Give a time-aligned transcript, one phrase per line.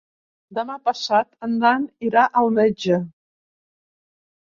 [0.59, 3.01] Demà passat en Dan irà al metge.